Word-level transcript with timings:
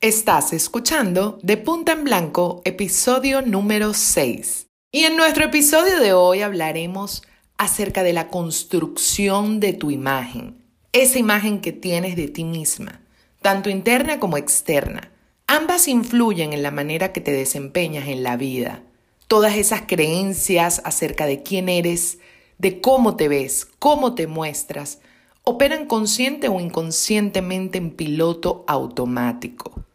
Estás 0.00 0.52
escuchando 0.52 1.40
De 1.42 1.56
Punta 1.56 1.90
en 1.90 2.04
Blanco, 2.04 2.62
episodio 2.64 3.42
número 3.42 3.94
6. 3.94 4.68
Y 4.92 5.00
en 5.06 5.16
nuestro 5.16 5.46
episodio 5.46 5.98
de 5.98 6.12
hoy 6.12 6.42
hablaremos 6.42 7.24
acerca 7.56 8.04
de 8.04 8.12
la 8.12 8.28
construcción 8.28 9.58
de 9.58 9.72
tu 9.72 9.90
imagen, 9.90 10.62
esa 10.92 11.18
imagen 11.18 11.60
que 11.60 11.72
tienes 11.72 12.14
de 12.14 12.28
ti 12.28 12.44
misma, 12.44 13.00
tanto 13.42 13.70
interna 13.70 14.20
como 14.20 14.36
externa. 14.36 15.10
Ambas 15.48 15.88
influyen 15.88 16.52
en 16.52 16.62
la 16.62 16.70
manera 16.70 17.12
que 17.12 17.20
te 17.20 17.32
desempeñas 17.32 18.06
en 18.06 18.22
la 18.22 18.36
vida. 18.36 18.84
Todas 19.26 19.56
esas 19.56 19.82
creencias 19.88 20.80
acerca 20.84 21.26
de 21.26 21.42
quién 21.42 21.68
eres, 21.68 22.18
de 22.58 22.80
cómo 22.80 23.16
te 23.16 23.26
ves, 23.26 23.66
cómo 23.80 24.14
te 24.14 24.28
muestras, 24.28 25.00
operan 25.42 25.86
consciente 25.86 26.46
o 26.46 26.60
inconscientemente 26.60 27.78
en 27.78 27.90
piloto 27.90 28.64
automático 28.68 29.87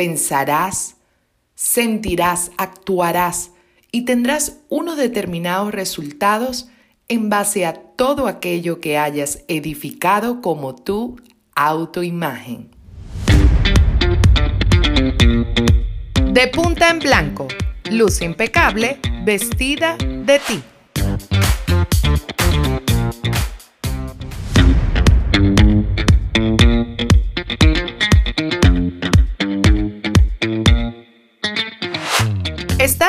pensarás, 0.00 0.96
sentirás, 1.54 2.52
actuarás 2.56 3.50
y 3.92 4.06
tendrás 4.06 4.60
unos 4.70 4.96
determinados 4.96 5.74
resultados 5.74 6.70
en 7.08 7.28
base 7.28 7.66
a 7.66 7.74
todo 7.74 8.26
aquello 8.26 8.80
que 8.80 8.96
hayas 8.96 9.44
edificado 9.46 10.40
como 10.40 10.74
tu 10.74 11.20
autoimagen. 11.54 12.70
De 16.32 16.46
punta 16.48 16.88
en 16.88 17.00
blanco, 17.00 17.48
luz 17.90 18.22
impecable, 18.22 19.00
vestida 19.26 19.98
de 19.98 20.38
ti. 20.38 20.62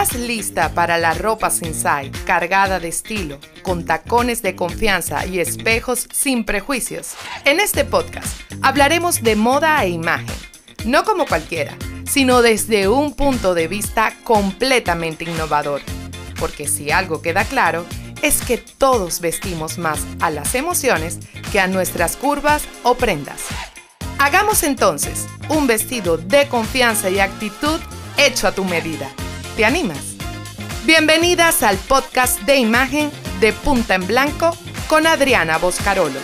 ¿Estás 0.01 0.19
lista 0.19 0.73
para 0.73 0.97
la 0.97 1.13
ropa 1.13 1.51
sensai, 1.51 2.09
cargada 2.25 2.79
de 2.79 2.87
estilo, 2.87 3.37
con 3.61 3.85
tacones 3.85 4.41
de 4.41 4.55
confianza 4.55 5.27
y 5.27 5.39
espejos 5.39 6.07
sin 6.11 6.43
prejuicios? 6.43 7.11
En 7.45 7.59
este 7.59 7.85
podcast 7.85 8.35
hablaremos 8.63 9.21
de 9.21 9.35
moda 9.35 9.83
e 9.83 9.89
imagen, 9.89 10.35
no 10.85 11.03
como 11.03 11.27
cualquiera, 11.27 11.77
sino 12.03 12.41
desde 12.41 12.87
un 12.87 13.13
punto 13.13 13.53
de 13.53 13.67
vista 13.67 14.15
completamente 14.23 15.25
innovador. 15.25 15.81
Porque 16.39 16.67
si 16.67 16.89
algo 16.89 17.21
queda 17.21 17.43
claro, 17.43 17.85
es 18.23 18.41
que 18.41 18.57
todos 18.57 19.21
vestimos 19.21 19.77
más 19.77 19.99
a 20.19 20.31
las 20.31 20.55
emociones 20.55 21.19
que 21.51 21.59
a 21.59 21.67
nuestras 21.67 22.17
curvas 22.17 22.63
o 22.81 22.95
prendas. 22.95 23.41
Hagamos 24.17 24.63
entonces 24.63 25.27
un 25.49 25.67
vestido 25.67 26.17
de 26.17 26.47
confianza 26.47 27.11
y 27.11 27.19
actitud 27.19 27.79
hecho 28.17 28.47
a 28.47 28.51
tu 28.51 28.65
medida. 28.65 29.11
¿Te 29.61 29.65
animas? 29.65 30.15
Bienvenidas 30.87 31.61
al 31.61 31.77
podcast 31.77 32.41
de 32.47 32.57
imagen 32.57 33.11
de 33.39 33.53
Punta 33.53 33.93
en 33.93 34.07
Blanco 34.07 34.57
con 34.87 35.05
Adriana 35.05 35.59
Boscarolo. 35.59 36.19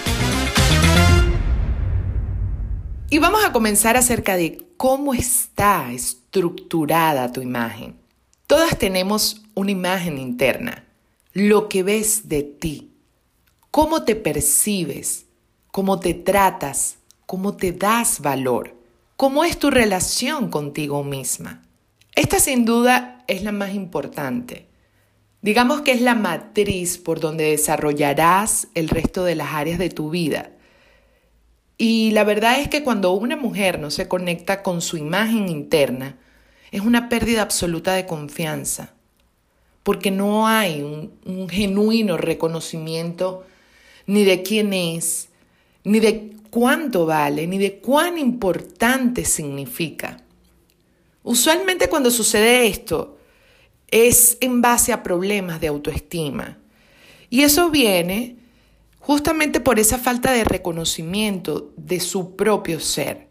Y 3.12 3.20
vamos 3.20 3.46
a 3.46 3.52
comenzar 3.52 3.96
acerca 3.96 4.38
de 4.38 4.66
cómo 4.76 5.14
está 5.14 5.92
estructurada 5.92 7.32
tu 7.32 7.42
imagen. 7.42 8.00
Todas 8.48 8.76
tenemos 8.80 9.44
una 9.54 9.70
imagen 9.70 10.18
interna, 10.18 10.88
lo 11.34 11.70
que 11.70 11.84
ves 11.84 12.28
de 12.28 12.42
ti, 12.42 12.92
cómo 13.70 14.02
te 14.02 14.16
percibes, 14.16 15.28
cómo 15.70 16.00
te 16.00 16.16
tratas, 16.16 16.98
cómo 17.28 17.56
te 17.56 17.72
das 17.72 18.20
valor, 18.20 18.76
cómo 19.16 19.44
es 19.44 19.60
tu 19.60 19.70
relación 19.70 20.50
contigo 20.50 21.04
misma. 21.04 21.67
Esta 22.18 22.40
sin 22.40 22.66
duda 22.66 23.24
es 23.28 23.44
la 23.44 23.52
más 23.52 23.76
importante. 23.76 24.66
Digamos 25.44 25.82
que 25.82 25.92
es 25.92 26.02
la 26.02 26.16
matriz 26.16 26.98
por 26.98 27.20
donde 27.20 27.52
desarrollarás 27.52 28.70
el 28.74 28.90
resto 28.90 29.24
de 29.24 29.36
las 29.36 29.54
áreas 29.54 29.78
de 29.78 29.92
tu 29.92 30.10
vida. 30.10 30.50
Y 31.78 32.10
la 32.14 32.24
verdad 32.24 32.60
es 32.60 32.70
que 32.70 32.84
cuando 32.84 33.12
una 33.12 33.36
mujer 33.36 33.78
no 33.78 33.92
se 33.92 34.08
conecta 34.08 34.64
con 34.64 34.82
su 34.82 34.98
imagen 34.98 35.48
interna, 35.48 36.18
es 36.72 36.82
una 36.82 37.08
pérdida 37.08 37.44
absoluta 37.44 37.94
de 37.94 38.08
confianza, 38.08 38.96
porque 39.84 40.10
no 40.10 40.48
hay 40.48 40.82
un, 40.82 41.48
genuino 41.50 42.18
reconocimiento 42.18 43.46
ni 44.08 44.24
de 44.24 44.42
quién 44.42 44.74
es, 44.74 45.30
ni 45.84 46.00
de 46.00 46.32
cuánto 46.50 47.06
vale, 47.06 47.46
ni 47.46 47.60
de 47.60 47.78
cuán 47.78 48.18
importante 48.18 49.24
significa. 49.24 50.24
Usualmente 51.28 51.90
cuando 51.90 52.10
sucede 52.10 52.68
esto, 52.68 53.18
es 53.90 54.38
en 54.40 54.62
base 54.62 54.94
a 54.94 55.04
problemas 55.04 55.60
de 55.60 55.68
autoestima. 55.68 56.58
Y 57.30 57.42
eso 57.42 57.70
viene 57.70 58.38
justamente 59.00 59.60
por 59.60 59.78
esa 59.78 59.98
falta 59.98 60.32
de 60.32 60.46
reconocimiento 60.46 61.74
de 61.76 62.00
su 62.00 62.38
propio 62.38 62.80
ser. 62.80 63.28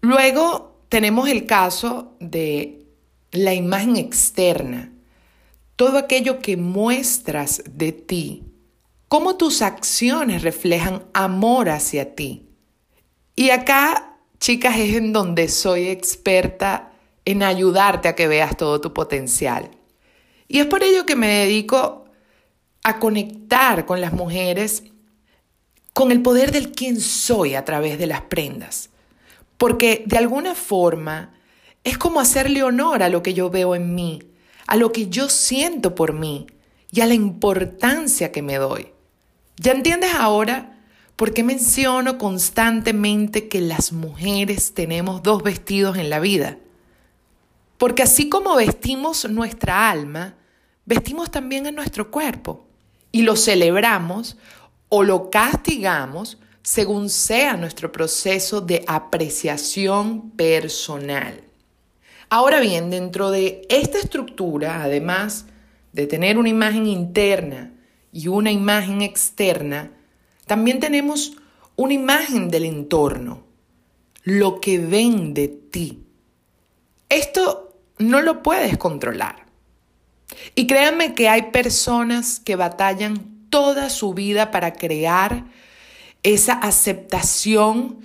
Luego 0.00 0.78
tenemos 0.88 1.28
el 1.28 1.44
caso 1.44 2.14
de 2.20 2.86
la 3.32 3.52
imagen 3.52 3.96
externa, 3.96 4.92
todo 5.74 5.98
aquello 5.98 6.38
que 6.38 6.56
muestras 6.56 7.64
de 7.68 7.90
ti, 7.90 8.44
cómo 9.08 9.36
tus 9.36 9.60
acciones 9.60 10.42
reflejan 10.42 11.02
amor 11.14 11.68
hacia 11.68 12.14
ti. 12.14 12.46
Y 13.34 13.50
acá, 13.50 14.15
chicas, 14.38 14.78
es 14.78 14.96
en 14.96 15.12
donde 15.12 15.48
soy 15.48 15.88
experta 15.88 16.92
en 17.24 17.42
ayudarte 17.42 18.08
a 18.08 18.14
que 18.14 18.28
veas 18.28 18.56
todo 18.56 18.80
tu 18.80 18.92
potencial. 18.92 19.70
Y 20.48 20.60
es 20.60 20.66
por 20.66 20.82
ello 20.82 21.06
que 21.06 21.16
me 21.16 21.26
dedico 21.26 22.04
a 22.82 22.98
conectar 22.98 23.84
con 23.84 24.00
las 24.00 24.12
mujeres 24.12 24.84
con 25.92 26.12
el 26.12 26.20
poder 26.20 26.52
del 26.52 26.72
quién 26.72 27.00
soy 27.00 27.54
a 27.54 27.64
través 27.64 27.98
de 27.98 28.06
las 28.06 28.20
prendas. 28.20 28.90
Porque 29.56 30.04
de 30.06 30.18
alguna 30.18 30.54
forma 30.54 31.32
es 31.84 31.96
como 31.96 32.20
hacerle 32.20 32.62
honor 32.62 33.02
a 33.02 33.08
lo 33.08 33.22
que 33.22 33.32
yo 33.32 33.48
veo 33.48 33.74
en 33.74 33.94
mí, 33.94 34.22
a 34.66 34.76
lo 34.76 34.92
que 34.92 35.08
yo 35.08 35.30
siento 35.30 35.94
por 35.94 36.12
mí 36.12 36.46
y 36.92 37.00
a 37.00 37.06
la 37.06 37.14
importancia 37.14 38.30
que 38.30 38.42
me 38.42 38.56
doy. 38.56 38.88
¿Ya 39.56 39.72
entiendes 39.72 40.12
ahora 40.14 40.75
por 41.16 41.32
qué 41.32 41.42
menciono 41.42 42.18
constantemente 42.18 43.48
que 43.48 43.62
las 43.62 43.92
mujeres 43.92 44.74
tenemos 44.74 45.22
dos 45.22 45.42
vestidos 45.42 45.96
en 45.96 46.10
la 46.10 46.20
vida? 46.20 46.58
Porque 47.78 48.02
así 48.02 48.28
como 48.28 48.56
vestimos 48.56 49.28
nuestra 49.28 49.90
alma, 49.90 50.34
vestimos 50.84 51.30
también 51.30 51.66
en 51.66 51.74
nuestro 51.74 52.10
cuerpo 52.10 52.66
y 53.12 53.22
lo 53.22 53.34
celebramos 53.34 54.36
o 54.90 55.02
lo 55.02 55.30
castigamos 55.30 56.38
según 56.62 57.08
sea 57.08 57.56
nuestro 57.56 57.92
proceso 57.92 58.60
de 58.60 58.84
apreciación 58.86 60.30
personal. 60.32 61.42
Ahora 62.28 62.60
bien, 62.60 62.90
dentro 62.90 63.30
de 63.30 63.62
esta 63.68 63.98
estructura, 63.98 64.82
además 64.82 65.46
de 65.92 66.06
tener 66.06 66.38
una 66.38 66.48
imagen 66.48 66.86
interna 66.86 67.72
y 68.12 68.28
una 68.28 68.50
imagen 68.50 69.00
externa, 69.00 69.92
también 70.46 70.80
tenemos 70.80 71.32
una 71.74 71.92
imagen 71.92 72.48
del 72.48 72.64
entorno, 72.64 73.44
lo 74.22 74.60
que 74.60 74.78
ven 74.78 75.34
de 75.34 75.48
ti. 75.48 76.04
Esto 77.08 77.76
no 77.98 78.22
lo 78.22 78.42
puedes 78.42 78.78
controlar. 78.78 79.46
Y 80.54 80.66
créanme 80.66 81.14
que 81.14 81.28
hay 81.28 81.50
personas 81.50 82.40
que 82.40 82.56
batallan 82.56 83.48
toda 83.50 83.90
su 83.90 84.14
vida 84.14 84.50
para 84.50 84.72
crear 84.72 85.44
esa 86.22 86.54
aceptación 86.54 88.00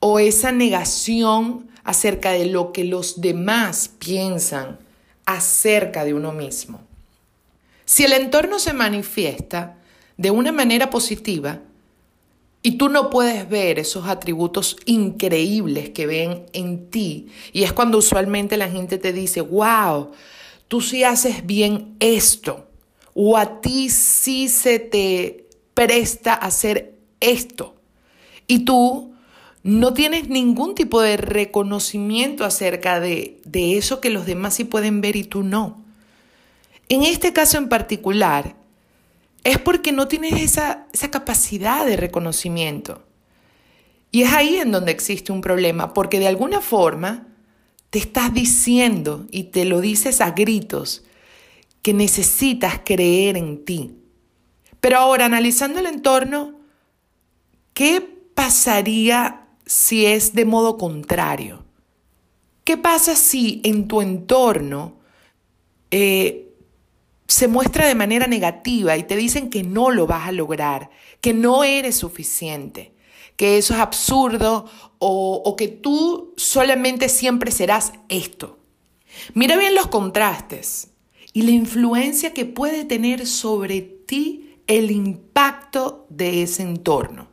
o 0.00 0.18
esa 0.18 0.52
negación 0.52 1.68
acerca 1.84 2.32
de 2.32 2.46
lo 2.46 2.72
que 2.72 2.84
los 2.84 3.20
demás 3.20 3.90
piensan 3.98 4.78
acerca 5.26 6.04
de 6.04 6.14
uno 6.14 6.32
mismo. 6.32 6.80
Si 7.84 8.04
el 8.04 8.12
entorno 8.12 8.58
se 8.58 8.72
manifiesta 8.72 9.76
de 10.16 10.30
una 10.30 10.52
manera 10.52 10.90
positiva, 10.90 11.60
y 12.62 12.72
tú 12.72 12.88
no 12.88 13.08
puedes 13.08 13.48
ver 13.48 13.78
esos 13.78 14.06
atributos 14.06 14.76
increíbles 14.84 15.90
que 15.90 16.06
ven 16.06 16.46
en 16.52 16.90
ti. 16.90 17.28
Y 17.52 17.62
es 17.62 17.72
cuando 17.72 17.98
usualmente 17.98 18.56
la 18.56 18.68
gente 18.68 18.98
te 18.98 19.12
dice, 19.12 19.40
wow, 19.40 20.10
tú 20.66 20.80
sí 20.80 21.04
haces 21.04 21.46
bien 21.46 21.96
esto. 22.00 22.66
O 23.14 23.36
a 23.36 23.60
ti 23.60 23.90
sí 23.90 24.48
se 24.48 24.78
te 24.80 25.46
presta 25.74 26.34
hacer 26.34 26.94
esto. 27.20 27.76
Y 28.48 28.60
tú 28.60 29.12
no 29.62 29.94
tienes 29.94 30.28
ningún 30.28 30.74
tipo 30.74 31.00
de 31.00 31.16
reconocimiento 31.16 32.44
acerca 32.44 32.98
de, 32.98 33.40
de 33.44 33.78
eso 33.78 34.00
que 34.00 34.10
los 34.10 34.26
demás 34.26 34.54
sí 34.54 34.64
pueden 34.64 35.00
ver 35.00 35.14
y 35.14 35.24
tú 35.24 35.42
no. 35.44 35.84
En 36.88 37.02
este 37.02 37.32
caso 37.32 37.58
en 37.58 37.68
particular, 37.68 38.57
es 39.44 39.58
porque 39.58 39.92
no 39.92 40.08
tienes 40.08 40.40
esa, 40.40 40.86
esa 40.92 41.10
capacidad 41.10 41.86
de 41.86 41.96
reconocimiento. 41.96 43.04
Y 44.10 44.22
es 44.22 44.32
ahí 44.32 44.56
en 44.56 44.72
donde 44.72 44.92
existe 44.92 45.32
un 45.32 45.40
problema, 45.40 45.92
porque 45.92 46.18
de 46.18 46.28
alguna 46.28 46.60
forma 46.60 47.28
te 47.90 47.98
estás 47.98 48.32
diciendo 48.32 49.26
y 49.30 49.44
te 49.44 49.64
lo 49.64 49.80
dices 49.80 50.20
a 50.20 50.30
gritos 50.30 51.04
que 51.82 51.94
necesitas 51.94 52.80
creer 52.84 53.36
en 53.36 53.64
ti. 53.64 53.94
Pero 54.80 54.98
ahora, 54.98 55.26
analizando 55.26 55.78
el 55.78 55.86
entorno, 55.86 56.58
¿qué 57.74 58.00
pasaría 58.34 59.46
si 59.66 60.06
es 60.06 60.34
de 60.34 60.44
modo 60.44 60.76
contrario? 60.76 61.64
¿Qué 62.64 62.76
pasa 62.76 63.16
si 63.16 63.60
en 63.64 63.88
tu 63.88 64.02
entorno 64.02 64.98
eh, 65.90 66.47
se 67.28 67.46
muestra 67.46 67.86
de 67.86 67.94
manera 67.94 68.26
negativa 68.26 68.96
y 68.96 69.02
te 69.02 69.14
dicen 69.14 69.50
que 69.50 69.62
no 69.62 69.90
lo 69.90 70.06
vas 70.06 70.26
a 70.26 70.32
lograr, 70.32 70.90
que 71.20 71.34
no 71.34 71.62
eres 71.62 71.96
suficiente, 71.96 72.94
que 73.36 73.58
eso 73.58 73.74
es 73.74 73.80
absurdo 73.80 74.64
o, 74.98 75.54
que 75.56 75.68
tú 75.68 76.32
solamente 76.36 77.10
siempre 77.10 77.52
serás 77.52 77.92
esto? 78.08 78.58
Mira 79.34 79.56
bien 79.56 79.74
los 79.74 79.88
contrastes 79.88 80.88
y 81.34 81.42
la 81.42 81.50
influencia 81.50 82.32
que 82.32 82.46
puede 82.46 82.84
tener 82.84 83.26
sobre 83.26 83.82
ti 83.82 84.56
el 84.66 84.90
impacto 84.90 86.06
de 86.08 86.42
ese 86.42 86.62
entorno. 86.62 87.28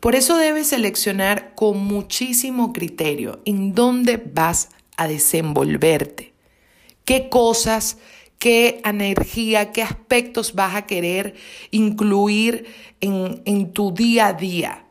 Por 0.00 0.14
eso 0.14 0.36
debes 0.36 0.68
seleccionar 0.68 1.54
con 1.54 1.78
muchísimo 1.78 2.72
criterio 2.72 3.40
en 3.46 3.74
dónde 3.74 4.18
vas 4.18 4.68
a 4.96 5.06
desenvolverte, 5.06 6.34
qué 7.04 7.28
cosas, 7.30 7.98
qué 8.42 8.80
energía, 8.84 9.70
qué 9.70 9.84
aspectos 9.84 10.54
vas 10.54 10.74
a 10.74 10.84
querer 10.84 11.36
incluir 11.70 12.66
en, 13.00 13.40
en 13.44 13.72
tu 13.72 13.94
día 13.94 14.26
a 14.26 14.32
día 14.32 14.84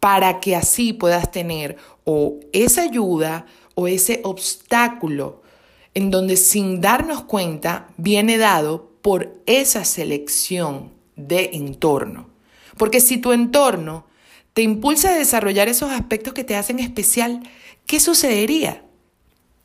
para 0.00 0.40
que 0.40 0.56
así 0.56 0.94
puedas 0.94 1.30
tener 1.30 1.76
o 2.04 2.40
esa 2.54 2.80
ayuda 2.80 3.44
o 3.74 3.86
ese 3.86 4.22
obstáculo 4.24 5.42
en 5.92 6.10
donde 6.10 6.38
sin 6.38 6.80
darnos 6.80 7.24
cuenta 7.24 7.88
viene 7.98 8.38
dado 8.38 8.88
por 9.02 9.42
esa 9.44 9.84
selección 9.84 10.90
de 11.16 11.50
entorno. 11.52 12.30
Porque 12.78 13.00
si 13.00 13.18
tu 13.18 13.32
entorno 13.32 14.06
te 14.54 14.62
impulsa 14.62 15.10
a 15.10 15.18
desarrollar 15.18 15.68
esos 15.68 15.90
aspectos 15.92 16.32
que 16.32 16.44
te 16.44 16.56
hacen 16.56 16.78
especial, 16.78 17.42
¿qué 17.84 18.00
sucedería? 18.00 18.82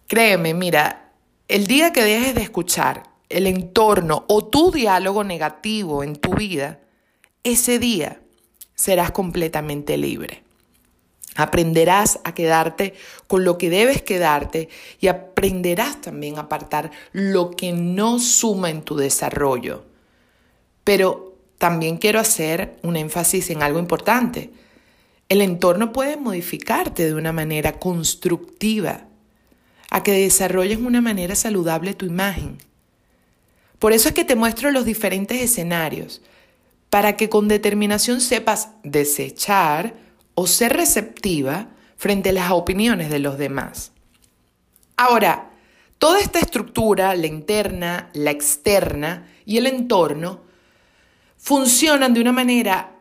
Créeme, 0.08 0.54
mira, 0.54 1.05
el 1.48 1.68
día 1.68 1.94
que 1.94 2.04
dejes 2.04 2.36
de 2.36 2.42
escuchar 2.42 3.04
el 3.30 3.48
entorno 3.48 4.26
o 4.28 4.46
tu 4.46 4.72
diálogo 4.72 5.24
negativo 5.24 6.04
en 6.04 6.16
tu 6.16 6.34
vida, 6.34 6.80
ese 7.44 7.80
día 7.80 8.22
serás 8.74 9.12
completamente 9.12 9.98
libre. 9.98 10.44
Aprenderás 11.36 12.20
a 12.24 12.34
quedarte 12.34 12.94
con 13.28 13.44
lo 13.44 13.58
que 13.58 13.70
debes 13.70 14.02
quedarte 14.02 14.70
y 15.02 15.08
aprenderás 15.08 16.02
también 16.02 16.38
a 16.38 16.42
apartar 16.42 16.92
lo 17.12 17.52
que 17.52 17.74
no 17.74 18.20
suma 18.20 18.70
en 18.70 18.82
tu 18.82 18.96
desarrollo. 18.96 19.84
Pero 20.84 21.36
también 21.58 21.98
quiero 21.98 22.20
hacer 22.20 22.80
un 22.84 22.96
énfasis 22.96 23.50
en 23.50 23.64
algo 23.64 23.80
importante. 23.80 24.52
El 25.28 25.42
entorno 25.42 25.92
puede 25.92 26.16
modificarte 26.16 27.06
de 27.06 27.16
una 27.16 27.34
manera 27.34 27.80
constructiva, 27.80 29.08
a 29.90 30.04
que 30.04 30.12
desarrolles 30.12 30.80
de 30.80 30.86
una 30.86 31.02
manera 31.02 31.36
saludable 31.36 31.94
tu 31.94 32.06
imagen. 32.06 32.58
Por 33.80 33.94
eso 33.94 34.10
es 34.10 34.16
que 34.16 34.26
te 34.26 34.36
muestro 34.36 34.72
los 34.72 34.86
diferentes 34.86 35.42
escenarios, 35.42 36.22
para 36.90 37.18
que 37.18 37.30
con 37.30 37.48
determinación 37.48 38.22
sepas 38.22 38.70
desechar 38.84 39.96
o 40.34 40.48
ser 40.48 40.74
receptiva 40.74 41.70
frente 41.98 42.30
a 42.30 42.34
las 42.34 42.52
opiniones 42.52 43.10
de 43.10 43.20
los 43.20 43.38
demás. 43.38 43.92
Ahora, 44.98 45.52
toda 45.98 46.20
esta 46.20 46.40
estructura, 46.40 47.16
la 47.16 47.28
interna, 47.28 48.10
la 48.14 48.32
externa 48.32 49.28
y 49.46 49.58
el 49.58 49.68
entorno, 49.68 50.42
funcionan 51.38 52.14
de 52.14 52.22
una 52.22 52.32
manera 52.32 52.96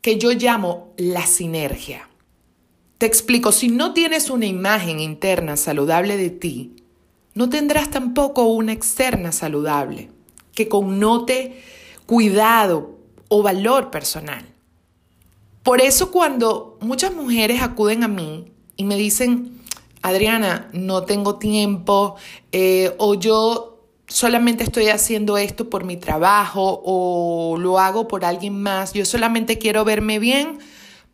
que 0.00 0.18
yo 0.18 0.32
llamo 0.32 0.92
la 0.96 1.26
sinergia. 1.26 2.08
Te 2.98 3.06
explico, 3.06 3.52
si 3.52 3.68
no 3.68 3.92
tienes 3.92 4.30
una 4.30 4.46
imagen 4.46 5.00
interna 5.00 5.56
saludable 5.56 6.16
de 6.16 6.30
ti, 6.30 6.76
no 7.34 7.48
tendrás 7.48 7.90
tampoco 7.90 8.44
una 8.44 8.72
externa 8.72 9.32
saludable 9.32 10.10
que 10.54 10.68
connote 10.68 11.60
cuidado 12.06 12.98
o 13.28 13.42
valor 13.42 13.90
personal. 13.90 14.44
Por 15.64 15.80
eso 15.80 16.12
cuando 16.12 16.78
muchas 16.80 17.14
mujeres 17.14 17.62
acuden 17.62 18.04
a 18.04 18.08
mí 18.08 18.52
y 18.76 18.84
me 18.84 18.96
dicen, 18.96 19.60
Adriana, 20.02 20.68
no 20.72 21.02
tengo 21.02 21.36
tiempo, 21.36 22.16
eh, 22.52 22.94
o 22.98 23.14
yo 23.14 23.86
solamente 24.06 24.62
estoy 24.62 24.88
haciendo 24.88 25.38
esto 25.38 25.70
por 25.70 25.84
mi 25.84 25.96
trabajo, 25.96 26.82
o 26.84 27.56
lo 27.58 27.78
hago 27.78 28.06
por 28.06 28.24
alguien 28.24 28.62
más, 28.62 28.92
yo 28.92 29.04
solamente 29.06 29.58
quiero 29.58 29.84
verme 29.84 30.18
bien 30.18 30.58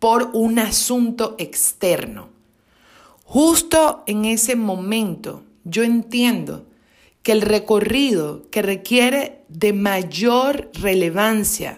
por 0.00 0.30
un 0.32 0.58
asunto 0.58 1.36
externo. 1.38 2.30
Justo 3.24 4.02
en 4.08 4.24
ese 4.24 4.56
momento 4.56 5.44
yo 5.62 5.84
entiendo 5.84 6.66
que 7.22 7.30
el 7.32 7.42
recorrido 7.42 8.50
que 8.50 8.62
requiere 8.62 9.42
de 9.48 9.72
mayor 9.72 10.70
relevancia 10.74 11.76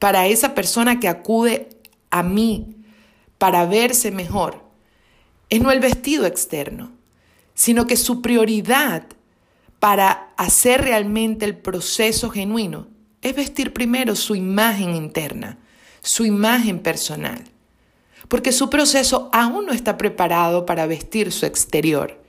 para 0.00 0.26
esa 0.26 0.54
persona 0.54 0.98
que 0.98 1.06
acude 1.06 1.68
a 2.10 2.24
mí 2.24 2.74
para 3.38 3.66
verse 3.66 4.10
mejor 4.10 4.64
es 5.50 5.60
no 5.60 5.70
el 5.70 5.80
vestido 5.80 6.26
externo, 6.26 6.92
sino 7.54 7.86
que 7.86 7.96
su 7.96 8.22
prioridad 8.22 9.04
para 9.78 10.32
hacer 10.36 10.82
realmente 10.82 11.44
el 11.44 11.56
proceso 11.56 12.30
genuino 12.30 12.86
es 13.22 13.36
vestir 13.36 13.72
primero 13.72 14.16
su 14.16 14.34
imagen 14.34 14.94
interna, 14.94 15.58
su 16.02 16.24
imagen 16.24 16.80
personal, 16.80 17.44
porque 18.28 18.52
su 18.52 18.70
proceso 18.70 19.28
aún 19.32 19.66
no 19.66 19.72
está 19.72 19.98
preparado 19.98 20.66
para 20.66 20.86
vestir 20.86 21.32
su 21.32 21.46
exterior, 21.46 22.22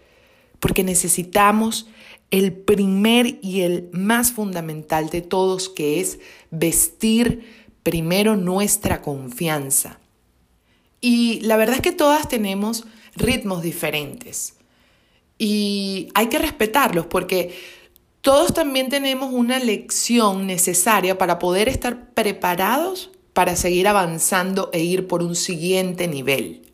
porque 0.60 0.84
necesitamos 0.84 1.88
el 2.32 2.54
primer 2.54 3.40
y 3.42 3.62
el 3.62 3.90
más 3.92 4.32
fundamental 4.32 5.10
de 5.10 5.22
todos, 5.22 5.70
que 5.70 6.00
es 6.00 6.20
vestir 6.50 7.46
primero 7.84 8.38
nuestra 8.38 9.02
confianza. 9.02 10.00
Y 11.02 11.42
la 11.42 11.58
verdad 11.58 11.76
es 11.78 11.82
que 11.82 11.92
todas 11.92 12.30
tenemos 12.30 12.86
ritmos 13.16 13.64
diferentes. 13.64 14.56
Y 15.38 16.10
hay 16.14 16.28
que 16.28 16.38
respetarlos 16.38 17.08
porque 17.08 17.58
todos 18.22 18.54
también 18.54 18.90
tenemos 18.90 19.34
una 19.34 19.58
lección 19.58 20.46
necesaria 20.46 21.18
para 21.18 21.40
poder 21.40 21.68
estar 21.68 22.14
preparados 22.14 23.10
para 23.34 23.56
seguir 23.56 23.88
avanzando 23.88 24.70
e 24.74 24.80
ir 24.80 25.08
por 25.08 25.24
un 25.24 25.36
siguiente 25.36 26.08
nivel. 26.08 26.74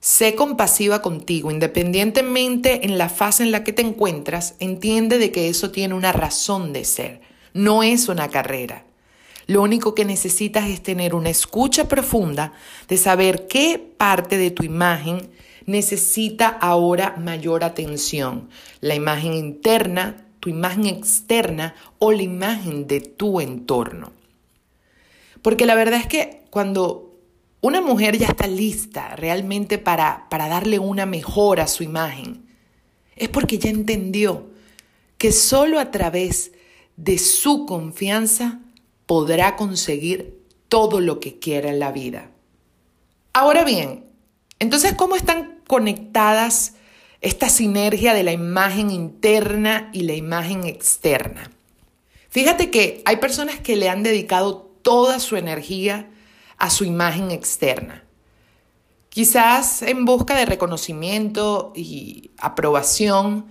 Sé 0.00 0.34
compasiva 0.34 1.02
contigo, 1.02 1.50
independientemente 1.50 2.86
en 2.86 2.96
la 2.96 3.10
fase 3.10 3.42
en 3.42 3.52
la 3.52 3.64
que 3.64 3.74
te 3.74 3.82
encuentras, 3.82 4.54
entiende 4.58 5.18
de 5.18 5.30
que 5.30 5.48
eso 5.48 5.70
tiene 5.70 5.94
una 5.94 6.12
razón 6.12 6.72
de 6.72 6.84
ser, 6.84 7.20
no 7.52 7.82
es 7.82 8.08
una 8.08 8.28
carrera. 8.28 8.86
Lo 9.46 9.62
único 9.62 9.94
que 9.94 10.04
necesitas 10.04 10.70
es 10.70 10.82
tener 10.82 11.14
una 11.14 11.28
escucha 11.28 11.88
profunda 11.88 12.52
de 12.88 12.96
saber 12.96 13.46
qué 13.46 13.78
parte 13.78 14.38
de 14.38 14.50
tu 14.50 14.62
imagen 14.62 15.28
necesita 15.66 16.48
ahora 16.48 17.16
mayor 17.18 17.64
atención. 17.64 18.48
La 18.80 18.94
imagen 18.94 19.34
interna, 19.34 20.28
tu 20.38 20.48
imagen 20.48 20.86
externa 20.86 21.74
o 21.98 22.12
la 22.12 22.22
imagen 22.22 22.86
de 22.86 23.00
tu 23.00 23.40
entorno. 23.40 24.12
Porque 25.42 25.66
la 25.66 25.74
verdad 25.74 26.00
es 26.00 26.06
que 26.06 26.42
cuando 26.50 27.18
una 27.60 27.80
mujer 27.80 28.18
ya 28.18 28.28
está 28.28 28.46
lista 28.46 29.16
realmente 29.16 29.78
para, 29.78 30.28
para 30.30 30.48
darle 30.48 30.78
una 30.78 31.06
mejora 31.06 31.64
a 31.64 31.68
su 31.68 31.82
imagen, 31.82 32.46
es 33.16 33.28
porque 33.28 33.58
ya 33.58 33.70
entendió 33.70 34.50
que 35.18 35.32
solo 35.32 35.78
a 35.78 35.90
través 35.90 36.52
de 36.96 37.18
su 37.18 37.66
confianza 37.66 38.60
podrá 39.06 39.56
conseguir 39.56 40.38
todo 40.68 41.00
lo 41.00 41.20
que 41.20 41.38
quiera 41.38 41.68
en 41.68 41.80
la 41.80 41.92
vida. 41.92 42.30
Ahora 43.32 43.64
bien, 43.64 44.06
entonces, 44.58 44.94
¿cómo 44.94 45.16
están 45.16 45.60
conectadas 45.66 46.74
esta 47.20 47.48
sinergia 47.48 48.14
de 48.14 48.22
la 48.22 48.32
imagen 48.32 48.90
interna 48.90 49.90
y 49.92 50.02
la 50.02 50.14
imagen 50.14 50.64
externa? 50.64 51.50
Fíjate 52.28 52.70
que 52.70 53.02
hay 53.04 53.16
personas 53.16 53.58
que 53.58 53.76
le 53.76 53.88
han 53.88 54.02
dedicado 54.02 54.69
toda 54.82 55.20
su 55.20 55.36
energía 55.36 56.10
a 56.56 56.70
su 56.70 56.84
imagen 56.84 57.30
externa. 57.30 58.04
Quizás 59.08 59.82
en 59.82 60.04
busca 60.04 60.36
de 60.36 60.46
reconocimiento 60.46 61.72
y 61.74 62.30
aprobación, 62.38 63.46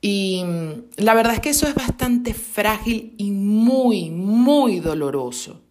y 0.00 0.42
mm, 0.44 0.72
la 0.96 1.14
verdad 1.14 1.34
es 1.34 1.40
que 1.40 1.50
eso 1.50 1.66
es 1.66 1.74
bastante 1.74 2.34
frágil 2.34 3.14
y 3.16 3.30
muy, 3.30 4.10
muy 4.10 4.80
doloroso. 4.80 5.62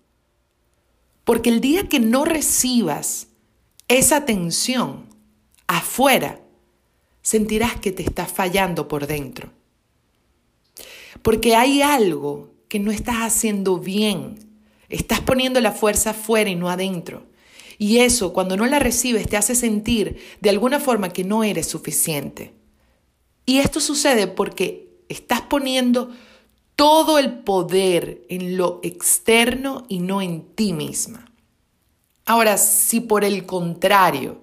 Porque 1.24 1.50
el 1.50 1.62
día 1.62 1.88
que 1.88 2.00
no 2.00 2.25
recibas 2.25 3.27
esa 3.88 4.25
tensión 4.25 5.05
afuera, 5.67 6.39
sentirás 7.22 7.79
que 7.79 7.91
te 7.91 8.03
estás 8.03 8.31
fallando 8.31 8.88
por 8.88 9.05
dentro. 9.05 9.51
Porque 11.22 11.55
hay 11.55 11.81
algo 11.81 12.51
que 12.67 12.79
no 12.79 12.91
estás 12.91 13.17
haciendo 13.17 13.77
bien. 13.77 14.50
Estás 14.91 15.21
poniendo 15.21 15.60
la 15.62 15.71
fuerza 15.71 16.12
afuera 16.12 16.50
y 16.50 16.55
no 16.55 16.69
adentro. 16.69 17.25
Y 17.77 18.00
eso, 18.00 18.33
cuando 18.33 18.57
no 18.57 18.65
la 18.67 18.79
recibes, 18.79 19.27
te 19.27 19.38
hace 19.38 19.55
sentir 19.55 20.21
de 20.39 20.50
alguna 20.50 20.79
forma 20.79 21.10
que 21.10 21.24
no 21.24 21.43
eres 21.43 21.67
suficiente. 21.67 22.53
Y 23.45 23.57
esto 23.57 23.79
sucede 23.79 24.27
porque 24.27 24.89
estás 25.10 25.41
poniendo 25.41 26.12
todo 26.75 27.19
el 27.19 27.39
poder 27.39 28.24
en 28.29 28.57
lo 28.57 28.79
externo 28.83 29.86
y 29.88 30.00
no 30.00 30.21
en 30.21 30.43
ti 30.55 30.74
misma. 30.74 31.31
Ahora, 32.25 32.57
si 32.57 33.00
por 33.00 33.24
el 33.24 33.45
contrario 33.45 34.41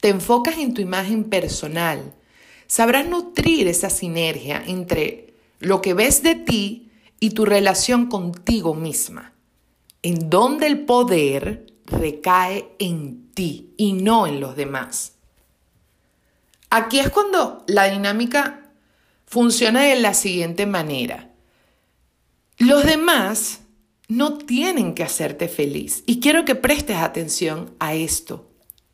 te 0.00 0.08
enfocas 0.08 0.58
en 0.58 0.74
tu 0.74 0.80
imagen 0.80 1.24
personal, 1.24 2.14
sabrás 2.66 3.06
nutrir 3.06 3.68
esa 3.68 3.90
sinergia 3.90 4.62
entre 4.66 5.34
lo 5.60 5.80
que 5.80 5.94
ves 5.94 6.22
de 6.22 6.34
ti 6.34 6.90
y 7.20 7.30
tu 7.30 7.44
relación 7.44 8.06
contigo 8.06 8.74
misma, 8.74 9.31
en 10.02 10.30
donde 10.30 10.66
el 10.66 10.80
poder 10.80 11.66
recae 11.86 12.74
en 12.78 13.30
ti 13.32 13.72
y 13.76 13.92
no 13.92 14.26
en 14.26 14.40
los 14.40 14.56
demás. 14.56 15.14
Aquí 16.70 16.98
es 16.98 17.10
cuando 17.10 17.64
la 17.66 17.84
dinámica 17.90 18.70
funciona 19.26 19.82
de 19.82 19.96
la 19.96 20.14
siguiente 20.14 20.66
manera. 20.66 21.30
Los 22.58 22.84
demás 22.84 23.60
no 24.08 24.38
tienen 24.38 24.94
que 24.94 25.02
hacerte 25.02 25.48
feliz. 25.48 26.04
Y 26.06 26.20
quiero 26.20 26.44
que 26.44 26.54
prestes 26.54 26.96
atención 26.96 27.74
a 27.78 27.94
esto. 27.94 28.50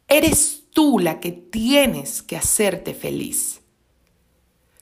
Eres 0.06 0.64
tú 0.72 0.98
la 0.98 1.20
que 1.20 1.32
tienes 1.32 2.22
que 2.22 2.36
hacerte 2.36 2.94
feliz. 2.94 3.60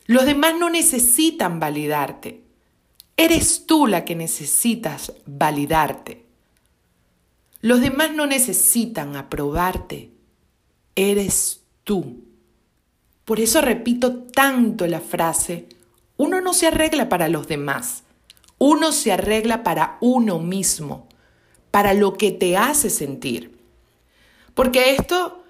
Los 0.07 0.25
demás 0.25 0.55
no 0.59 0.71
necesitan 0.71 1.59
validarte. 1.59 2.46
Eres 3.17 3.67
tú 3.67 3.87
la 3.87 4.05
que 4.05 4.15
necesitas 4.15 5.13
validarte. 5.25 6.27
Los 7.63 7.81
demás 7.81 8.13
no 8.13 8.27
necesitan 8.27 9.17
aprobarte. 9.17 10.11
Eres 10.95 11.63
tú. 11.85 12.25
Por 13.25 13.41
eso 13.41 13.61
repito 13.61 14.23
tanto 14.23 14.87
la 14.87 15.01
frase, 15.01 15.67
uno 16.17 16.41
no 16.41 16.55
se 16.55 16.69
arregla 16.69 17.09
para 17.09 17.29
los 17.29 17.49
demás, 17.49 18.05
uno 18.59 18.93
se 18.93 19.13
arregla 19.13 19.65
para 19.65 19.99
uno 20.01 20.39
mismo, 20.39 21.09
para 21.73 21.93
lo 21.93 22.15
que 22.15 22.31
te 22.31 22.57
hace 22.57 22.89
sentir. 22.89 23.59
Porque 24.55 24.95
esto, 24.95 25.43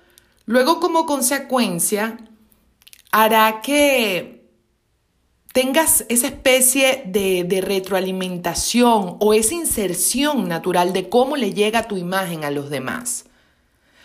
luego 0.47 0.81
como 0.81 1.05
consecuencia, 1.05 2.17
hará 3.13 3.61
que 3.61 4.36
tengas 5.57 6.05
esa 6.11 6.27
especie 6.27 7.05
de, 7.07 7.63
retroalimentación 7.63 9.17
o 9.21 9.33
esa 9.33 9.55
inserción 9.55 10.49
natural 10.49 10.93
de 10.93 11.09
cómo 11.09 11.39
le 11.39 11.55
llega 11.55 11.89
tu 11.89 11.97
imagen 11.97 12.45
a 12.45 12.51
los 12.51 12.69
demás. 12.69 13.25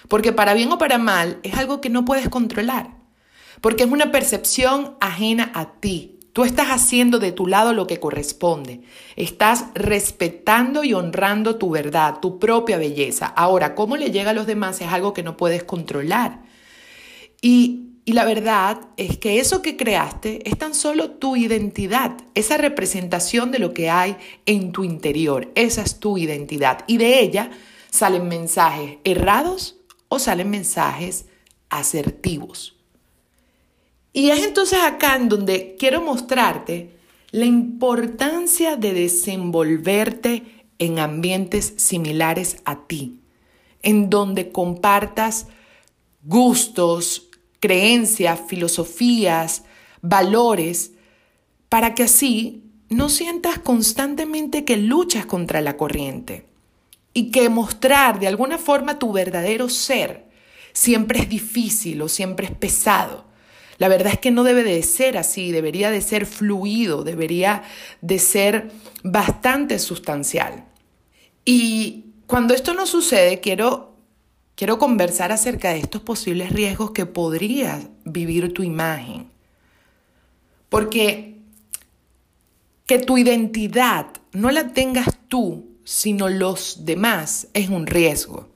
Porque 0.07 0.31
para 0.31 0.53
bien 0.53 0.71
o 0.71 0.77
para 0.77 0.97
mal 0.97 1.41
es 1.43 1.55
algo 1.55 1.81
que 1.81 1.89
no 1.89 2.05
puedes 2.05 2.29
controlar, 2.29 2.91
porque 3.59 3.83
es 3.83 3.91
una 3.91 4.13
percepción 4.13 4.95
ajena 5.01 5.51
a 5.53 5.73
ti, 5.73 6.17
Tú 6.31 6.45
estás 6.45 6.67
haciendo 6.69 7.19
de 7.19 7.33
tu 7.33 7.45
lado 7.45 7.73
lo 7.73 7.87
que 7.87 7.99
corresponde. 7.99 8.83
Estás 9.17 9.65
respetando 9.73 10.85
y 10.85 10.93
honrando 10.93 11.57
tu 11.57 11.69
verdad, 11.69 12.21
tu 12.21 12.39
propia 12.39 12.77
belleza. 12.77 13.25
Ahora, 13.27 13.75
cómo 13.75 13.97
le 13.97 14.11
llega 14.11 14.29
a 14.29 14.33
los 14.33 14.47
demás 14.47 14.79
es 14.79 14.87
algo 14.87 15.11
que 15.11 15.23
no 15.23 15.35
puedes 15.35 15.65
controlar. 15.65 16.39
Y, 17.41 17.90
y 18.11 18.13
la 18.13 18.25
verdad 18.25 18.77
es 18.97 19.17
que 19.17 19.39
eso 19.39 19.61
que 19.61 19.77
creaste 19.77 20.41
es 20.43 20.57
tan 20.57 20.75
solo 20.75 21.11
tu 21.11 21.37
identidad, 21.37 22.17
esa 22.35 22.57
representación 22.57 23.51
de 23.51 23.59
lo 23.59 23.73
que 23.73 23.89
hay 23.89 24.17
en 24.45 24.73
tu 24.73 24.83
interior. 24.83 25.49
Esa 25.55 25.81
es 25.81 25.97
tu 26.01 26.17
identidad. 26.17 26.83
Y 26.87 26.97
de 26.97 27.21
ella 27.21 27.51
salen 27.89 28.27
mensajes 28.27 28.97
errados 29.05 29.77
o 30.09 30.19
salen 30.19 30.49
mensajes 30.49 31.27
asertivos. 31.69 32.75
Y 34.11 34.31
es 34.31 34.43
entonces 34.43 34.79
acá 34.83 35.15
en 35.15 35.29
donde 35.29 35.77
quiero 35.79 36.01
mostrarte 36.01 36.89
la 37.31 37.45
importancia 37.45 38.75
de 38.75 38.91
desenvolverte 38.91 40.65
en 40.79 40.99
ambientes 40.99 41.75
similares 41.77 42.57
a 42.65 42.87
ti, 42.87 43.21
en 43.81 44.09
donde 44.09 44.51
compartas 44.51 45.47
gustos, 46.23 47.29
creencias, 47.61 48.41
filosofías, 48.47 49.63
valores, 50.01 50.91
para 51.69 51.95
que 51.95 52.03
así 52.03 52.63
no 52.89 53.07
sientas 53.07 53.59
constantemente 53.59 54.65
que 54.65 54.75
luchas 54.75 55.25
contra 55.25 55.61
la 55.61 55.77
corriente 55.77 56.45
y 57.13 57.31
que 57.31 57.47
mostrar 57.47 58.19
de 58.19 58.27
alguna 58.27 58.57
forma 58.57 58.99
tu 58.99 59.13
verdadero 59.13 59.69
ser 59.69 60.25
siempre 60.73 61.19
es 61.19 61.29
difícil 61.29 62.01
o 62.01 62.09
siempre 62.09 62.47
es 62.47 62.51
pesado. 62.51 63.25
La 63.77 63.87
verdad 63.87 64.13
es 64.13 64.19
que 64.19 64.31
no 64.31 64.43
debe 64.43 64.63
de 64.63 64.83
ser 64.83 65.17
así, 65.17 65.51
debería 65.51 65.89
de 65.89 66.01
ser 66.01 66.25
fluido, 66.25 67.03
debería 67.03 67.63
de 68.01 68.19
ser 68.19 68.71
bastante 69.03 69.79
sustancial. 69.79 70.65
Y 71.45 72.05
cuando 72.27 72.53
esto 72.53 72.73
no 72.73 72.85
sucede, 72.85 73.39
quiero, 73.39 73.90
quiero 74.55 74.77
conversar 74.77 75.31
acerca 75.31 75.69
de 75.69 75.79
estos 75.79 76.01
posibles 76.01 76.51
riesgos 76.51 76.91
que 76.91 77.05
podría 77.05 77.89
vivir 78.05 78.53
tu 78.53 78.63
imagen. 78.63 79.29
Porque 80.69 81.37
que 82.85 82.99
tu 82.99 83.17
identidad 83.17 84.07
no 84.33 84.51
la 84.51 84.73
tengas 84.73 85.17
tú, 85.27 85.77
sino 85.83 86.29
los 86.29 86.85
demás, 86.85 87.47
es 87.53 87.69
un 87.69 87.87
riesgo. 87.87 88.49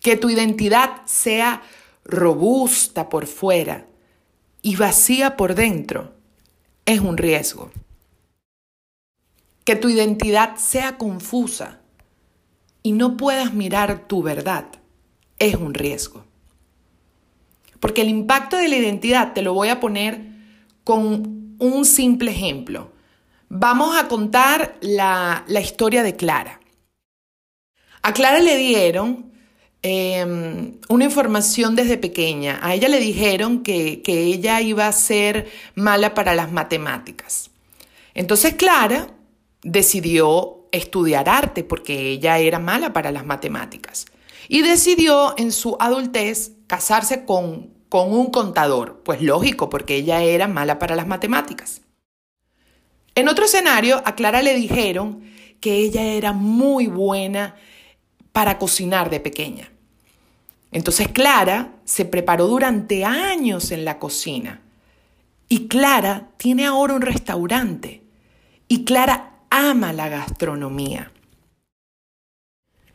Que 0.00 0.16
tu 0.16 0.30
identidad 0.30 1.02
sea 1.04 1.62
robusta 2.04 3.08
por 3.08 3.26
fuera 3.26 3.86
y 4.62 4.76
vacía 4.76 5.36
por 5.36 5.54
dentro, 5.54 6.12
es 6.84 7.00
un 7.00 7.16
riesgo. 7.16 7.70
Que 9.64 9.76
tu 9.76 9.88
identidad 9.88 10.56
sea 10.56 10.98
confusa 10.98 11.81
y 12.82 12.92
no 12.92 13.16
puedas 13.16 13.54
mirar 13.54 14.06
tu 14.06 14.22
verdad, 14.22 14.66
es 15.38 15.54
un 15.54 15.74
riesgo. 15.74 16.24
Porque 17.80 18.02
el 18.02 18.08
impacto 18.08 18.56
de 18.56 18.68
la 18.68 18.76
identidad 18.76 19.32
te 19.32 19.42
lo 19.42 19.54
voy 19.54 19.68
a 19.68 19.80
poner 19.80 20.20
con 20.84 21.56
un 21.58 21.84
simple 21.84 22.30
ejemplo. 22.30 22.92
Vamos 23.48 23.96
a 23.96 24.08
contar 24.08 24.76
la, 24.80 25.44
la 25.46 25.60
historia 25.60 26.02
de 26.02 26.16
Clara. 26.16 26.60
A 28.02 28.12
Clara 28.12 28.40
le 28.40 28.56
dieron 28.56 29.32
Em, 29.84 30.78
una 30.88 31.04
información 31.04 31.74
desde 31.74 31.98
pequeña. 31.98 32.60
A 32.62 32.74
ella 32.74 32.88
le 32.88 33.00
dijeron 33.00 33.64
que, 33.64 34.00
que 34.02 34.22
ella 34.22 34.60
iba 34.60 34.86
a 34.86 34.92
ser 34.92 35.50
mala 35.74 36.14
para 36.14 36.36
las 36.36 36.52
matemáticas. 36.52 37.50
Entonces 38.14 38.54
Clara 38.54 39.08
decidió 39.64 40.61
estudiar 40.72 41.28
arte 41.28 41.62
porque 41.62 42.08
ella 42.08 42.38
era 42.38 42.58
mala 42.58 42.92
para 42.92 43.12
las 43.12 43.24
matemáticas. 43.24 44.06
Y 44.48 44.62
decidió 44.62 45.34
en 45.38 45.52
su 45.52 45.76
adultez 45.78 46.52
casarse 46.66 47.24
con, 47.24 47.70
con 47.88 48.12
un 48.12 48.30
contador. 48.30 49.02
Pues 49.04 49.22
lógico, 49.22 49.70
porque 49.70 49.96
ella 49.96 50.22
era 50.22 50.48
mala 50.48 50.78
para 50.78 50.96
las 50.96 51.06
matemáticas. 51.06 51.82
En 53.14 53.28
otro 53.28 53.44
escenario, 53.44 54.02
a 54.04 54.14
Clara 54.14 54.42
le 54.42 54.54
dijeron 54.54 55.22
que 55.60 55.76
ella 55.76 56.02
era 56.02 56.32
muy 56.32 56.86
buena 56.86 57.54
para 58.32 58.58
cocinar 58.58 59.10
de 59.10 59.20
pequeña. 59.20 59.70
Entonces 60.72 61.08
Clara 61.08 61.74
se 61.84 62.06
preparó 62.06 62.46
durante 62.46 63.04
años 63.04 63.70
en 63.70 63.84
la 63.84 63.98
cocina. 63.98 64.62
Y 65.48 65.68
Clara 65.68 66.30
tiene 66.38 66.64
ahora 66.64 66.94
un 66.94 67.02
restaurante. 67.02 68.02
Y 68.68 68.84
Clara 68.84 69.31
ama 69.52 69.92
la 69.92 70.08
gastronomía. 70.08 71.12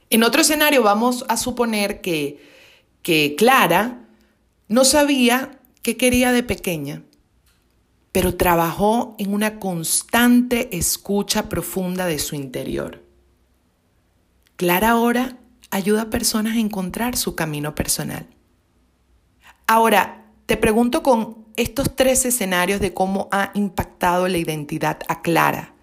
En 0.09 0.23
otro 0.23 0.41
escenario 0.41 0.81
vamos 0.81 1.23
a 1.29 1.37
suponer 1.37 2.01
que, 2.01 2.43
que 3.03 3.35
Clara 3.37 4.07
no 4.67 4.83
sabía 4.83 5.59
qué 5.83 5.97
quería 5.97 6.31
de 6.31 6.41
pequeña, 6.41 7.03
pero 8.11 8.35
trabajó 8.35 9.15
en 9.19 9.35
una 9.35 9.59
constante 9.59 10.75
escucha 10.75 11.47
profunda 11.47 12.07
de 12.07 12.17
su 12.17 12.35
interior. 12.35 13.03
Clara 14.55 14.89
ahora 14.89 15.37
ayuda 15.69 16.03
a 16.03 16.09
personas 16.09 16.55
a 16.55 16.59
encontrar 16.59 17.17
su 17.17 17.35
camino 17.35 17.75
personal. 17.75 18.25
Ahora, 19.67 20.25
te 20.47 20.57
pregunto 20.57 21.03
con 21.03 21.45
estos 21.55 21.95
tres 21.95 22.25
escenarios 22.25 22.81
de 22.81 22.95
cómo 22.95 23.29
ha 23.31 23.51
impactado 23.53 24.27
la 24.27 24.39
identidad 24.39 25.01
a 25.07 25.21
Clara 25.21 25.75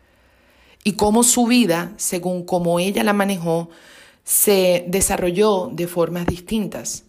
y 0.84 0.92
cómo 0.92 1.22
su 1.22 1.46
vida, 1.46 1.94
según 1.96 2.44
cómo 2.44 2.78
ella 2.78 3.02
la 3.02 3.14
manejó, 3.14 3.70
se 4.22 4.84
desarrolló 4.86 5.70
de 5.72 5.88
formas 5.88 6.26
distintas. 6.26 7.04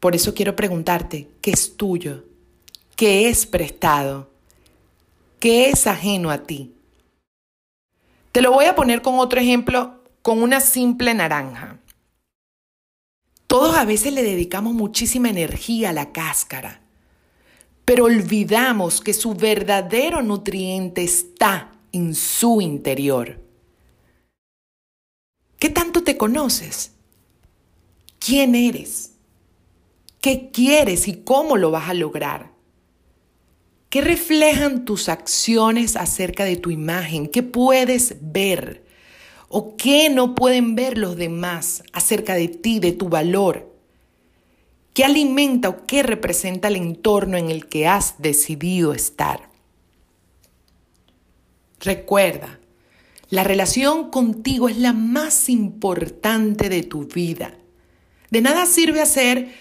Por 0.00 0.16
eso 0.16 0.34
quiero 0.34 0.56
preguntarte, 0.56 1.28
¿qué 1.40 1.52
es 1.52 1.76
tuyo? 1.76 2.24
¿Qué 2.96 3.28
es 3.28 3.46
prestado? 3.46 4.28
¿Qué 5.38 5.70
es 5.70 5.86
ajeno 5.86 6.30
a 6.30 6.38
ti? 6.38 6.74
Te 8.32 8.42
lo 8.42 8.52
voy 8.52 8.64
a 8.64 8.74
poner 8.74 9.02
con 9.02 9.20
otro 9.20 9.40
ejemplo, 9.40 10.02
con 10.22 10.42
una 10.42 10.60
simple 10.60 11.14
naranja. 11.14 11.78
Todos 13.46 13.76
a 13.76 13.84
veces 13.84 14.12
le 14.12 14.22
dedicamos 14.22 14.72
muchísima 14.72 15.28
energía 15.28 15.90
a 15.90 15.92
la 15.92 16.10
cáscara, 16.10 16.80
pero 17.84 18.04
olvidamos 18.04 19.00
que 19.00 19.12
su 19.12 19.34
verdadero 19.34 20.22
nutriente 20.22 21.04
está 21.04 21.71
en 21.92 22.14
su 22.14 22.60
interior. 22.60 23.40
¿Qué 25.58 25.70
tanto 25.70 26.02
te 26.02 26.16
conoces? 26.16 26.92
¿Quién 28.18 28.54
eres? 28.54 29.12
¿Qué 30.20 30.50
quieres 30.52 31.06
y 31.08 31.22
cómo 31.22 31.56
lo 31.56 31.70
vas 31.70 31.88
a 31.88 31.94
lograr? 31.94 32.52
¿Qué 33.90 34.00
reflejan 34.00 34.84
tus 34.84 35.08
acciones 35.08 35.96
acerca 35.96 36.44
de 36.44 36.56
tu 36.56 36.70
imagen? 36.70 37.26
¿Qué 37.26 37.42
puedes 37.42 38.16
ver? 38.20 38.86
¿O 39.48 39.76
qué 39.76 40.08
no 40.08 40.34
pueden 40.34 40.74
ver 40.74 40.96
los 40.96 41.16
demás 41.16 41.82
acerca 41.92 42.34
de 42.34 42.48
ti, 42.48 42.80
de 42.80 42.92
tu 42.92 43.10
valor? 43.10 43.70
¿Qué 44.94 45.04
alimenta 45.04 45.68
o 45.68 45.86
qué 45.86 46.02
representa 46.02 46.68
el 46.68 46.76
entorno 46.76 47.36
en 47.36 47.50
el 47.50 47.68
que 47.68 47.86
has 47.86 48.20
decidido 48.20 48.94
estar? 48.94 49.51
Recuerda, 51.82 52.58
la 53.28 53.44
relación 53.44 54.10
contigo 54.10 54.70
es 54.70 54.78
la 54.78 54.94
más 54.94 55.50
importante 55.50 56.70
de 56.70 56.82
tu 56.82 57.04
vida. 57.04 57.54
De 58.30 58.40
nada 58.40 58.64
sirve 58.64 59.02
hacer 59.02 59.52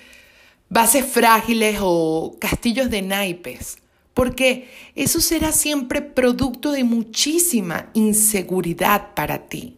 bases 0.69 1.05
frágiles 1.05 1.79
o 1.81 2.37
castillos 2.39 2.89
de 2.89 3.01
naipes 3.01 3.81
porque 4.13 4.69
eso 4.95 5.21
será 5.21 5.51
siempre 5.51 6.01
producto 6.01 6.71
de 6.71 6.83
muchísima 6.83 7.89
inseguridad 7.93 9.13
para 9.15 9.47
ti. 9.47 9.77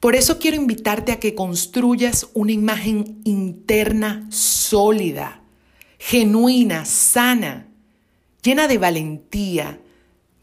Por 0.00 0.14
eso 0.14 0.38
quiero 0.38 0.56
invitarte 0.56 1.12
a 1.12 1.18
que 1.18 1.34
construyas 1.34 2.28
una 2.34 2.52
imagen 2.52 3.20
interna 3.24 4.26
sólida, 4.30 5.42
genuina, 5.98 6.84
sana, 6.84 7.68
llena 8.42 8.68
de 8.68 8.78
valentía, 8.78 9.80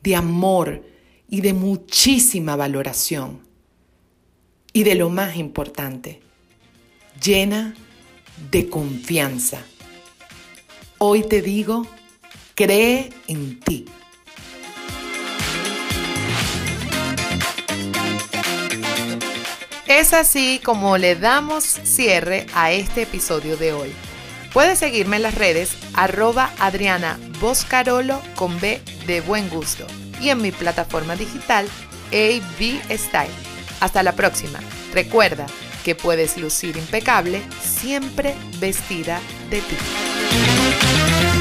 de 0.05 0.15
amor 0.15 0.83
y 1.27 1.41
de 1.41 1.53
muchísima 1.53 2.55
valoración. 2.55 3.41
Y 4.71 4.83
de 4.83 4.95
lo 4.95 5.09
más 5.09 5.35
importante, 5.35 6.21
llena 7.21 7.73
de 8.51 8.69
confianza. 8.69 9.63
Hoy 10.99 11.23
te 11.23 11.41
digo, 11.41 11.87
Cree 12.53 13.09
en 13.27 13.59
ti. 13.59 13.85
Es 19.87 20.13
así 20.13 20.61
como 20.63 20.97
le 20.97 21.15
damos 21.15 21.65
cierre 21.65 22.45
a 22.53 22.71
este 22.71 23.01
episodio 23.01 23.57
de 23.57 23.73
hoy. 23.73 23.91
Puedes 24.53 24.79
seguirme 24.79 25.17
en 25.17 25.23
las 25.23 25.35
redes 25.35 25.75
arroba 25.93 26.53
Adriana 26.59 27.19
Boscarolo 27.41 28.21
con 28.35 28.57
B 28.61 28.81
de 29.07 29.21
buen 29.21 29.49
gusto 29.49 29.85
y 30.19 30.29
en 30.29 30.41
mi 30.41 30.51
plataforma 30.51 31.15
digital 31.15 31.67
AB 32.11 32.97
Style. 32.97 33.33
Hasta 33.79 34.03
la 34.03 34.13
próxima. 34.13 34.59
Recuerda 34.93 35.45
que 35.83 35.95
puedes 35.95 36.37
lucir 36.37 36.77
impecable 36.77 37.41
siempre 37.61 38.35
vestida 38.59 39.19
de 39.49 39.61
ti. 39.61 41.34